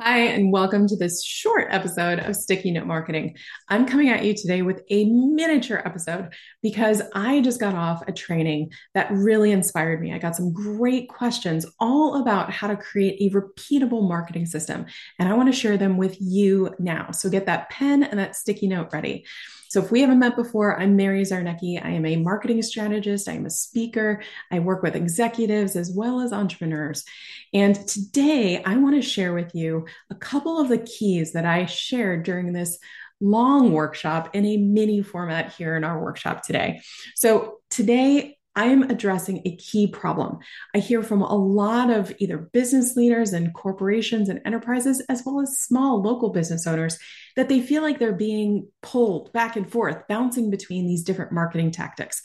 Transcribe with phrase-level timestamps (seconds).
[0.00, 3.36] Hi, and welcome to this short episode of Sticky Note Marketing.
[3.68, 6.32] I'm coming at you today with a miniature episode
[6.62, 10.12] because I just got off a training that really inspired me.
[10.12, 14.86] I got some great questions all about how to create a repeatable marketing system,
[15.18, 17.10] and I want to share them with you now.
[17.10, 19.24] So get that pen and that sticky note ready.
[19.68, 21.84] So, if we haven't met before, I'm Mary Zarnecki.
[21.84, 26.20] I am a marketing strategist, I am a speaker, I work with executives as well
[26.20, 27.04] as entrepreneurs.
[27.52, 31.66] And today, I want to share with you a couple of the keys that I
[31.66, 32.78] shared during this
[33.20, 36.80] long workshop in a mini format here in our workshop today.
[37.14, 40.40] So, today, I am addressing a key problem.
[40.74, 45.40] I hear from a lot of either business leaders and corporations and enterprises, as well
[45.40, 46.98] as small local business owners,
[47.36, 51.70] that they feel like they're being pulled back and forth, bouncing between these different marketing
[51.70, 52.20] tactics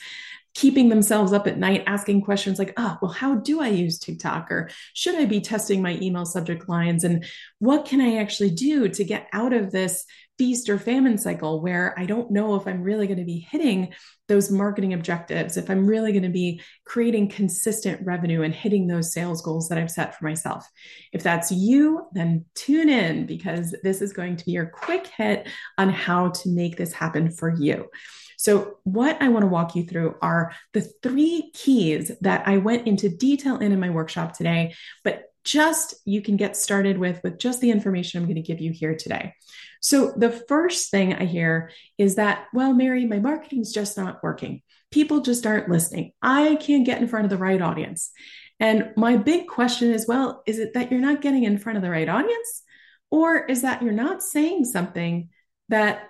[0.55, 4.51] keeping themselves up at night asking questions like, oh, well, how do I use TikTok?
[4.51, 7.03] Or should I be testing my email subject lines?
[7.03, 7.25] And
[7.57, 10.05] what can I actually do to get out of this
[10.37, 13.93] feast or famine cycle where I don't know if I'm really going to be hitting
[14.27, 19.13] those marketing objectives, if I'm really going to be creating consistent revenue and hitting those
[19.13, 20.67] sales goals that I've set for myself.
[21.11, 25.47] If that's you, then tune in because this is going to be your quick hit
[25.77, 27.89] on how to make this happen for you.
[28.37, 32.87] So, what I want to walk you through are the three keys that I went
[32.87, 34.73] into detail in in my workshop today,
[35.03, 38.61] but just you can get started with with just the information I'm going to give
[38.61, 39.35] you here today.
[39.81, 44.61] So the first thing I hear is that, well, Mary, my marketing's just not working.
[44.91, 46.13] People just aren't listening.
[46.21, 48.11] I can't get in front of the right audience.
[48.59, 51.83] And my big question is, well, is it that you're not getting in front of
[51.83, 52.63] the right audience?
[53.11, 55.29] Or is that you're not saying something
[55.69, 56.09] that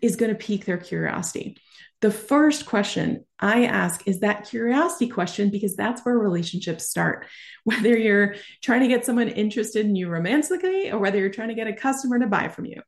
[0.00, 1.58] is going to pique their curiosity?
[2.00, 7.26] The first question I ask is that curiosity question because that's where relationships start.
[7.64, 11.54] Whether you're trying to get someone interested in you romantically or whether you're trying to
[11.54, 12.80] get a customer to buy from you,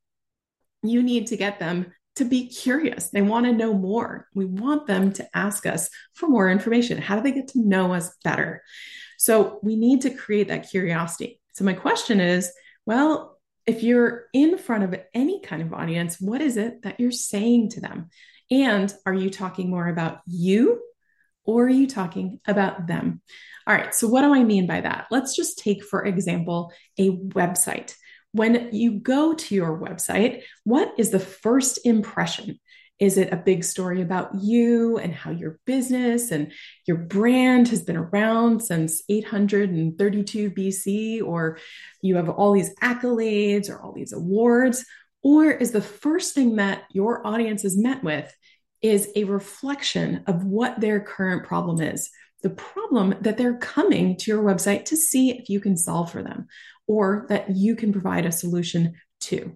[0.83, 3.11] you need to get them to be curious.
[3.11, 4.29] They want to know more.
[4.35, 6.99] We want them to ask us for more information.
[6.99, 8.63] How do they get to know us better?
[9.19, 11.41] So we need to create that curiosity.
[11.55, 12.51] So, my question is
[12.87, 17.13] well, if you're in front of any kind of audience, what is it that you're
[17.13, 18.11] saying to them?
[18.53, 20.83] And are you talking more about you
[21.45, 23.23] or are you talking about them?
[23.67, 25.07] All right, so what do I mean by that?
[25.11, 27.95] Let's just take, for example, a website.
[28.33, 32.61] When you go to your website, what is the first impression?
[32.99, 36.53] Is it a big story about you and how your business and
[36.87, 41.59] your brand has been around since 832 BC, or
[42.03, 44.85] you have all these accolades or all these awards?
[45.23, 48.35] Or is the first thing that your audience is met with
[48.81, 52.11] is a reflection of what their current problem is,
[52.43, 56.23] the problem that they're coming to your website to see if you can solve for
[56.23, 56.49] them
[56.89, 59.55] or that you can provide a solution to.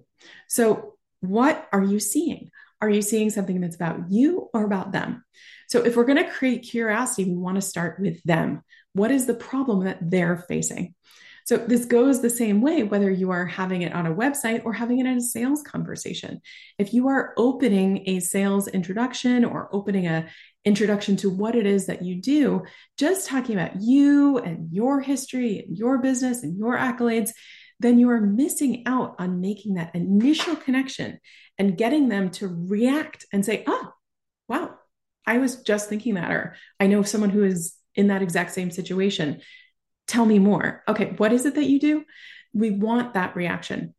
[0.49, 2.51] So, what are you seeing?
[2.81, 5.25] Are you seeing something that's about you or about them?
[5.69, 8.63] So, if we're going to create curiosity, we want to start with them.
[8.93, 10.95] What is the problem that they're facing?
[11.47, 14.73] So this goes the same way, whether you are having it on a website or
[14.73, 16.41] having it in a sales conversation.
[16.77, 20.27] If you are opening a sales introduction or opening a
[20.65, 22.65] introduction to what it is that you do,
[22.99, 27.31] just talking about you and your history and your business and your accolades,
[27.79, 31.21] then you are missing out on making that initial connection
[31.59, 33.93] and getting them to react and say, oh,
[34.49, 34.75] wow,
[35.25, 38.73] I was just thinking that, or I know someone who is in that exact same
[38.73, 39.41] situation
[40.07, 40.83] tell me more.
[40.89, 42.05] Okay, what is it that you do?
[42.53, 43.95] We want that reaction.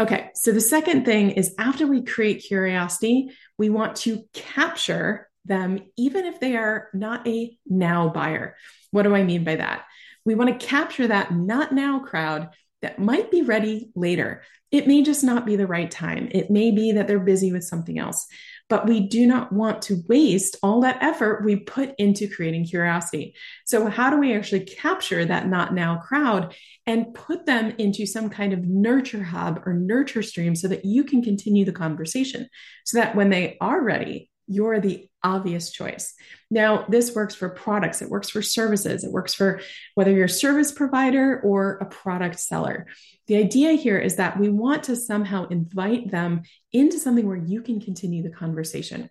[0.00, 5.78] Okay, so the second thing is after we create curiosity, we want to capture them
[5.96, 8.56] even if they are not a now buyer.
[8.90, 9.84] What do I mean by that?
[10.24, 12.50] We want to capture that not now crowd
[12.80, 14.42] that might be ready later.
[14.70, 16.28] It may just not be the right time.
[16.32, 18.26] It may be that they're busy with something else
[18.72, 23.34] but we do not want to waste all that effort we put into creating curiosity.
[23.66, 26.54] So, how do we actually capture that not now crowd
[26.86, 31.04] and put them into some kind of nurture hub or nurture stream so that you
[31.04, 32.48] can continue the conversation
[32.86, 36.14] so that when they are ready, you're the obvious choice.
[36.50, 39.60] Now, this works for products, it works for services, it works for
[39.94, 42.86] whether you're a service provider or a product seller.
[43.28, 46.42] The idea here is that we want to somehow invite them
[46.72, 49.10] into something where you can continue the conversation.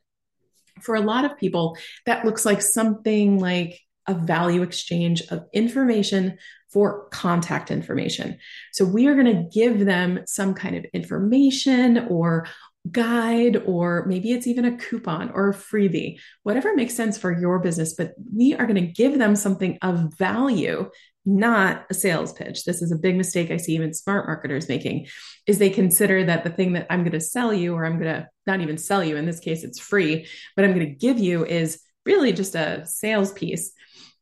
[0.82, 6.38] For a lot of people, that looks like something like a value exchange of information
[6.72, 8.38] for contact information.
[8.72, 12.48] So we are going to give them some kind of information or
[12.90, 17.60] guide, or maybe it's even a coupon or a freebie, whatever makes sense for your
[17.60, 17.94] business.
[17.94, 20.90] But we are going to give them something of value
[21.26, 22.66] not a sales pitch.
[22.66, 25.08] This is a big mistake I see even smart marketers making
[25.46, 28.14] is they consider that the thing that I'm going to sell you or I'm going
[28.14, 31.20] to not even sell you in this case it's free, but I'm going to give
[31.20, 33.72] you is really just a sales piece.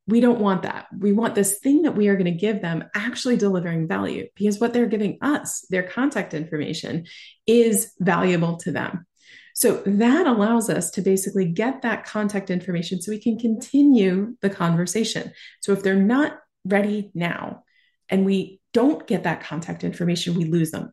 [0.10, 0.88] We don't want that.
[0.98, 4.60] We want this thing that we are going to give them actually delivering value because
[4.60, 7.06] what they're giving us, their contact information,
[7.46, 9.06] is valuable to them.
[9.54, 14.50] So that allows us to basically get that contact information so we can continue the
[14.50, 15.32] conversation.
[15.62, 17.64] So if they're not ready now
[18.10, 20.92] and we don't get that contact information, we lose them.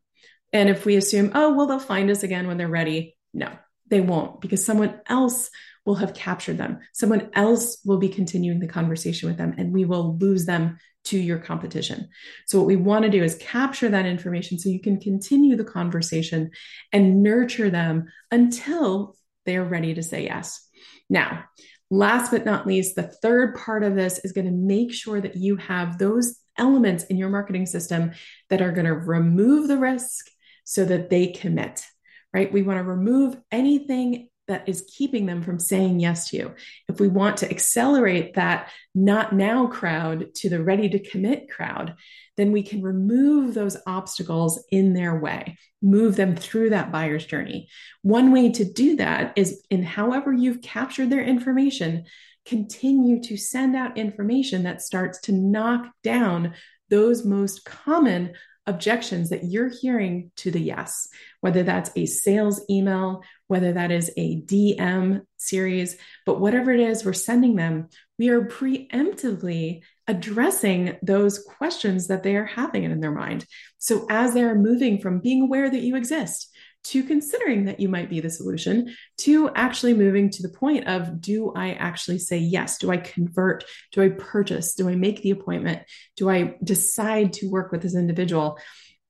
[0.53, 3.51] And if we assume, oh, well, they'll find us again when they're ready, no,
[3.89, 5.49] they won't because someone else
[5.87, 6.81] will have captured them.
[6.93, 11.19] Someone else will be continuing the conversation with them, and we will lose them to
[11.19, 12.09] your competition.
[12.47, 15.65] So, what we want to do is capture that information so you can continue the
[15.65, 16.51] conversation
[16.93, 19.17] and nurture them until
[19.47, 20.69] they are ready to say yes.
[21.09, 21.45] Now,
[21.91, 25.37] last but not least, the third part of this is going to make sure that
[25.37, 28.13] you have those elements in your marketing system
[28.51, 30.27] that are going to remove the risk
[30.65, 31.85] so that they commit,
[32.33, 32.53] right?
[32.53, 36.55] We want to remove anything that is keeping them from saying yes to you.
[36.89, 41.97] If we want to accelerate that not now crowd to the ready to commit crowd,
[42.37, 47.69] then we can remove those obstacles in their way, move them through that buyer's journey.
[48.03, 52.05] One way to do that is in however you've captured their information,
[52.45, 56.55] continue to send out information that starts to knock down
[56.89, 58.33] those most common
[58.67, 61.09] objections that you're hearing to the yes,
[61.41, 67.05] whether that's a sales email, whether that is a DM series, but whatever it is
[67.05, 73.13] we're sending them, we are preemptively addressing those questions that they are having in their
[73.13, 73.45] mind.
[73.79, 76.51] So as they're moving from being aware that you exist
[76.91, 81.21] to considering that you might be the solution to actually moving to the point of
[81.21, 82.79] do I actually say yes?
[82.79, 83.65] Do I convert?
[83.93, 84.75] Do I purchase?
[84.75, 85.83] Do I make the appointment?
[86.17, 88.59] Do I decide to work with this individual?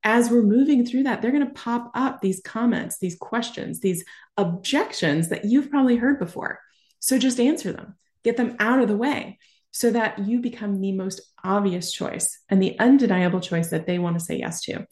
[0.02, 4.05] As we're moving through that, they're going to pop up these comments, these questions, these
[4.37, 6.61] objections that you've probably heard before.
[7.00, 9.38] So just answer them, get them out of the way
[9.76, 14.19] so that you become the most obvious choice and the undeniable choice that they want
[14.19, 14.87] to say yes to.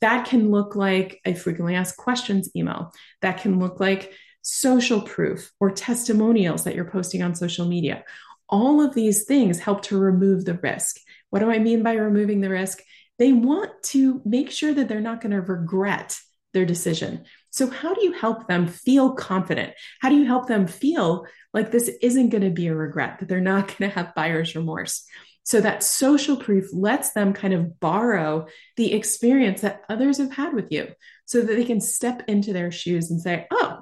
[0.00, 2.92] That can look like a frequently asked questions email.
[3.20, 4.12] That can look like
[4.42, 8.04] social proof or testimonials that you're posting on social media.
[8.48, 10.98] All of these things help to remove the risk.
[11.30, 12.78] What do I mean by removing the risk?
[13.18, 16.16] They want to make sure that they're not going to regret
[16.54, 17.24] their decision.
[17.58, 19.72] So, how do you help them feel confident?
[20.00, 23.28] How do you help them feel like this isn't going to be a regret, that
[23.28, 25.04] they're not going to have buyer's remorse?
[25.42, 28.46] So, that social proof lets them kind of borrow
[28.76, 30.86] the experience that others have had with you
[31.24, 33.80] so that they can step into their shoes and say, oh,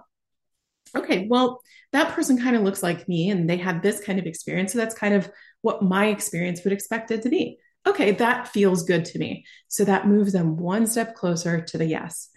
[0.96, 1.60] okay, well,
[1.92, 4.72] that person kind of looks like me and they had this kind of experience.
[4.72, 5.30] So, that's kind of
[5.60, 7.58] what my experience would expect it to be.
[7.86, 9.44] Okay, that feels good to me.
[9.68, 12.30] So, that moves them one step closer to the yes.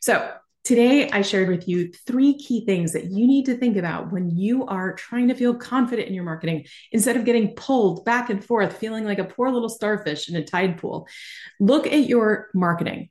[0.00, 0.34] So,
[0.64, 4.30] Today, I shared with you three key things that you need to think about when
[4.30, 8.42] you are trying to feel confident in your marketing instead of getting pulled back and
[8.42, 11.06] forth, feeling like a poor little starfish in a tide pool.
[11.60, 13.10] Look at your marketing.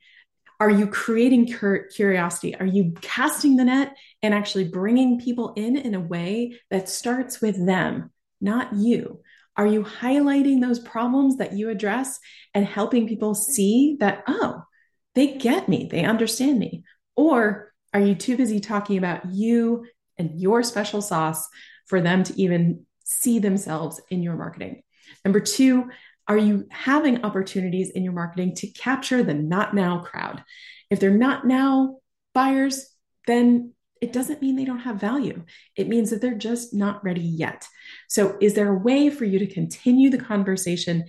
[0.60, 2.56] Are you creating cur- curiosity?
[2.56, 7.40] Are you casting the net and actually bringing people in in a way that starts
[7.40, 8.12] with them,
[8.42, 9.22] not you?
[9.56, 12.20] Are you highlighting those problems that you address
[12.56, 14.64] and helping people see that, oh,
[15.14, 16.84] they get me, they understand me?
[17.16, 19.86] Or are you too busy talking about you
[20.18, 21.48] and your special sauce
[21.86, 24.82] for them to even see themselves in your marketing?
[25.24, 25.90] Number two,
[26.28, 30.44] are you having opportunities in your marketing to capture the not now crowd?
[30.90, 31.98] If they're not now
[32.34, 32.88] buyers,
[33.28, 35.46] then it doesn't mean they don't have value.
[35.76, 37.66] It means that they're just not ready yet.
[38.10, 41.06] So, is there a way for you to continue the conversation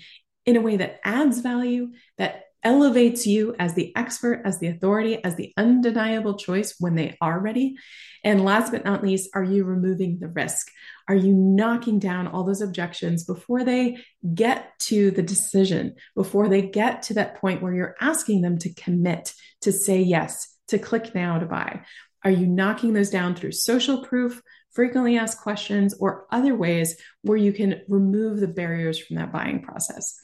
[0.47, 5.23] in a way that adds value, that elevates you as the expert, as the authority,
[5.23, 7.77] as the undeniable choice when they are ready?
[8.25, 10.71] And last but not least, are you removing the risk?
[11.07, 13.99] Are you knocking down all those objections before they
[14.35, 18.73] get to the decision, before they get to that point where you're asking them to
[18.73, 21.83] commit, to say yes, to click now to buy?
[22.25, 24.41] Are you knocking those down through social proof,
[24.75, 29.63] frequently asked questions, or other ways where you can remove the barriers from that buying
[29.63, 30.19] process?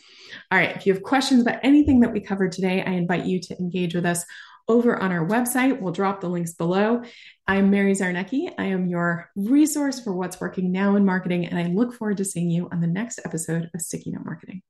[0.51, 3.41] All right, if you have questions about anything that we covered today, I invite you
[3.41, 4.25] to engage with us
[4.69, 5.81] over on our website.
[5.81, 7.03] We'll drop the links below.
[7.49, 8.53] I'm Mary Zarnecki.
[8.57, 12.25] I am your resource for what's working now in marketing, and I look forward to
[12.25, 14.63] seeing you on the next episode of Sticky Note Marketing.